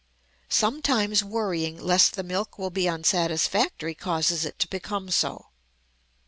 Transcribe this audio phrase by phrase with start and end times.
[0.49, 5.49] Sometimes worrying lest the milk will be unsatisfactory causes it to become so.